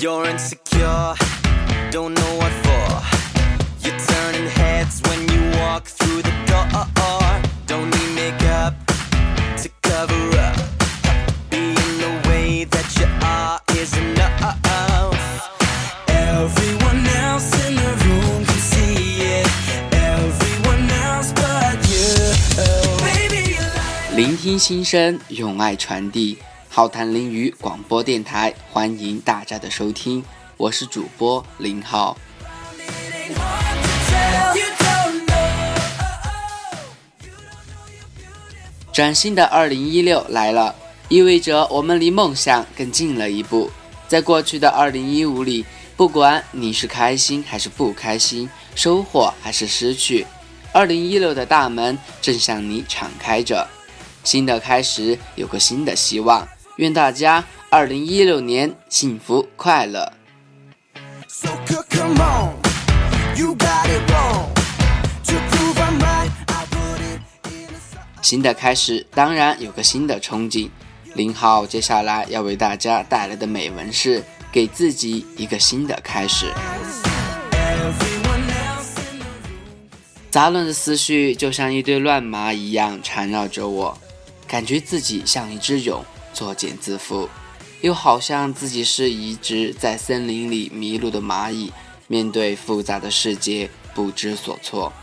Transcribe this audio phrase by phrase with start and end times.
[0.00, 1.14] You're insecure,
[1.90, 2.88] don't know what for.
[3.86, 6.66] You're turning heads when you walk through the door.
[7.66, 8.74] Don't need makeup
[9.62, 10.56] to cover up.
[11.50, 14.58] Being the way that you are is enough.
[16.08, 19.48] Everyone else in the room can see it.
[19.92, 22.08] Everyone else but you.
[23.04, 26.38] Baby, you like 聆听心声，用爱传递。
[26.77, 30.23] 浩谈林语广播电台，欢迎大家的收听，
[30.57, 32.15] 我是主播林浩。
[38.93, 40.75] 崭新的二零一六来了，
[41.09, 43.71] 意味着我们离梦想更近了一步。
[44.07, 50.27] 在过去的二零一五里，不管你是开心还是不开心，收获还是失去，
[50.71, 53.67] 二零一六的大门正向你敞开着。
[54.23, 56.47] 新的开始，有个新的希望。
[56.77, 60.13] 愿大家二零一六年幸福快乐。
[61.27, 61.49] So
[61.89, 62.53] come on,
[63.35, 64.47] you got it wrong.
[68.21, 70.69] 新的开始，当然有个新的憧憬。
[71.15, 76.53] 林浩接下来要为大家带来的美文是：给自己一个新的开始。
[80.29, 83.97] 杂乱的思绪就像一堆乱麻一样缠绕着我，
[84.45, 86.03] 感觉自己像一只蛹，
[86.37, 87.27] 作茧自缚，
[87.81, 91.73] 又好像自己是一只在森林里迷路的蚂蚁，
[92.05, 94.93] 面对复杂的世界不知所措。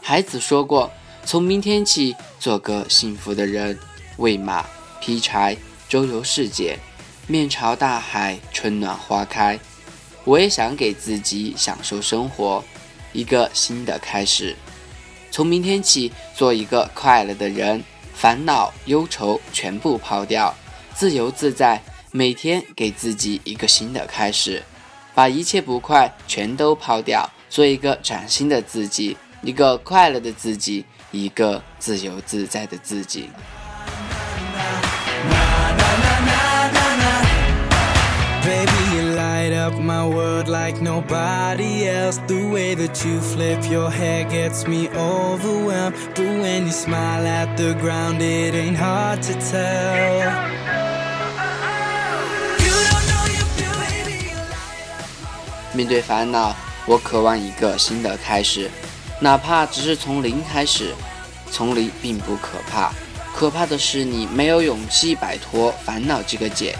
[0.00, 0.90] 孩子说过，
[1.26, 3.78] 从明天起做个幸福的人，
[4.16, 4.64] 喂马、
[4.98, 5.54] 劈柴、
[5.90, 6.78] 周游世界，
[7.26, 9.60] 面朝大海，春暖花开。
[10.24, 12.64] 我也想给自己享受生活，
[13.12, 14.56] 一个新的开始。
[15.30, 17.84] 从明天起，做一个快乐的人，
[18.20, 20.54] 烦恼、忧愁全部抛掉，
[20.94, 21.80] 自由自在。
[22.12, 24.62] 每天给自己一个新的开始，
[25.14, 33.30] 把一切不快全都抛掉，做一个崭新的自己，一个快乐的自己，一个自由自在的自己。
[40.70, 42.18] Like nobody else.
[42.28, 45.96] The way that you flip your hair gets me overwhelmed.
[46.14, 50.20] But when you smile at the ground, it ain't hard to tell.
[52.60, 54.30] You don't know you feel, baby.
[54.30, 56.54] you 面对烦恼，
[56.86, 58.70] 我渴望一个新的开始，
[59.20, 60.94] 哪怕只是从零开始。
[61.52, 62.92] 从零并不可怕，
[63.34, 66.76] 可怕的是你没有勇气摆脱烦恼这个茧。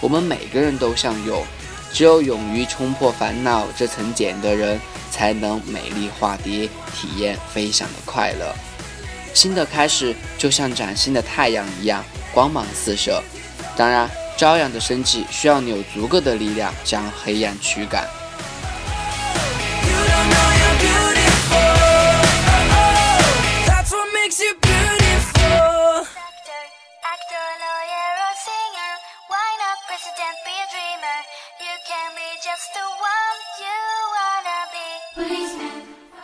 [0.00, 1.44] 我们每个人都像蛹，
[1.92, 4.78] 只有勇于冲破烦恼这层茧的人，
[5.10, 8.54] 才能美丽化蝶，体验飞翔的快乐。
[9.34, 13.22] 新的开始就像崭新的太阳一样，光芒四射。
[13.76, 18.08] 当然，朝阳的升起需要你有足够的力量将黑暗驱赶。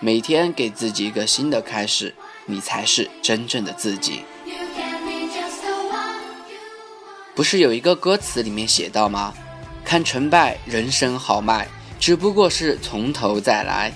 [0.01, 2.15] 每天给自己一个新的开始，
[2.47, 4.23] 你才是真正的自己。
[7.35, 9.35] 不是有一个歌词里面写到吗？
[9.85, 11.67] 看成败，人生豪迈，
[11.99, 13.93] 只不过是从头再来。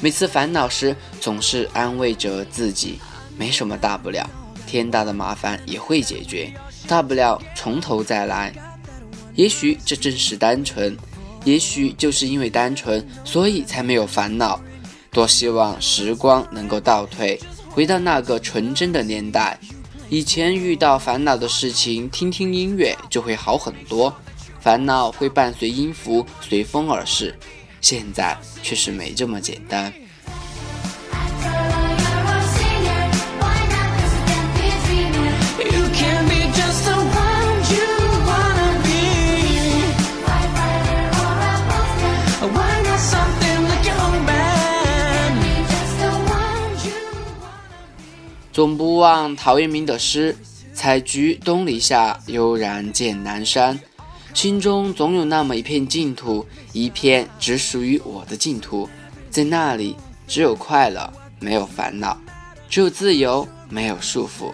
[0.00, 2.98] 每次烦恼时，总是安慰着自己，
[3.38, 4.28] 没什么大不了，
[4.66, 6.52] 天大的麻烦也会解决，
[6.86, 8.52] 大不了从头再来。
[9.34, 10.96] 也许这正是单纯，
[11.44, 14.60] 也许就是因为单纯，所以才没有烦恼。
[15.10, 17.38] 多希望时光能够倒退，
[17.68, 19.58] 回到那个纯真的年代。
[20.08, 24.12] 以前遇到烦恼的事情，听听音乐就会好很多，
[24.60, 27.34] 烦恼会伴随音符随风而逝。
[27.80, 29.92] 现在却是没这么简单。
[48.54, 50.36] 总不忘陶渊明的诗
[50.72, 53.80] ：“采菊东篱下，悠然见南山。”
[54.32, 58.88] 心中总有那么一片净土，一片只属于我的净土，
[59.28, 59.96] 在那里
[60.28, 62.16] 只有快乐，没有烦恼；
[62.70, 64.52] 只有自由，没有束缚；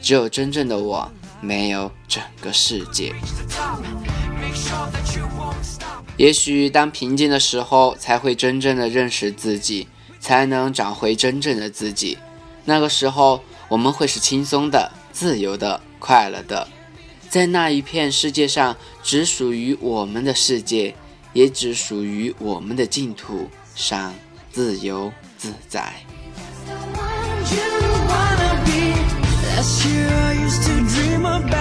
[0.00, 1.10] 只有真正的我，
[1.40, 3.12] 没有整个世界。
[6.16, 9.88] 也许当平静的时候，才会真正的认识自己，
[10.20, 12.16] 才能找回真正的自己。
[12.64, 16.68] 那个时候，我们会是轻松的、自由的、快乐的。
[17.28, 20.94] 在那一片世界上，只属于我们的世界，
[21.32, 24.14] 也只属于我们的净土上
[24.52, 25.94] 自由自在。
[26.66, 27.56] you
[28.08, 28.94] wanna be.
[29.56, 31.59] Last year I used to dream about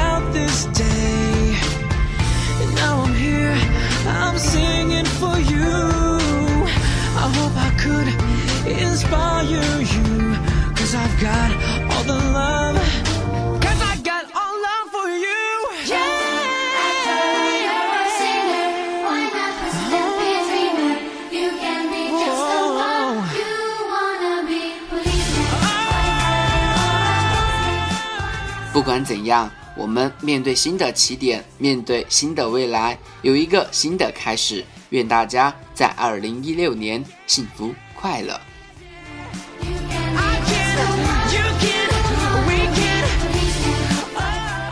[28.79, 34.63] 不管怎样，我们面对新的起点，面对新的未来，有一个新的开始。
[34.91, 38.39] 愿大家在二零一六年幸福快乐。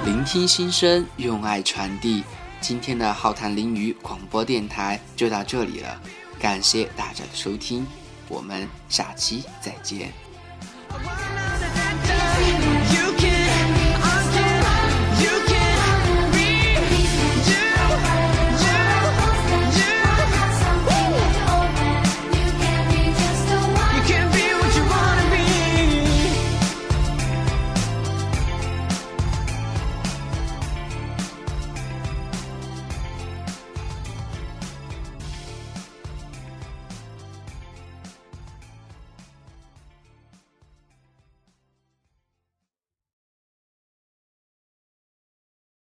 [0.05, 2.23] 聆听心声，用爱传递。
[2.61, 6.01] 今天的浩谈淋雨广播电台就到这里了，
[6.39, 7.85] 感谢大家的收听，
[8.29, 10.13] 我们下期再见。